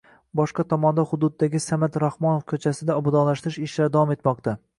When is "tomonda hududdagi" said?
0.71-1.61